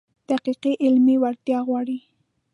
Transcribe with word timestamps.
دقیقه 0.29 0.71
علمي 0.83 1.15
وړتیا 1.19 1.59
غواړي. 1.67 1.99